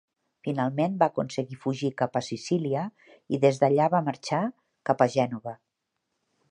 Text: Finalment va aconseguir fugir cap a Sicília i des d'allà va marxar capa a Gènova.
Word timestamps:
Finalment 0.45 0.95
va 1.03 1.07
aconseguir 1.11 1.57
fugir 1.65 1.91
cap 2.03 2.17
a 2.21 2.23
Sicília 2.29 2.87
i 3.37 3.41
des 3.45 3.61
d'allà 3.65 3.93
va 3.97 4.05
marxar 4.11 4.43
capa 4.91 5.11
a 5.11 5.15
Gènova. 5.19 5.57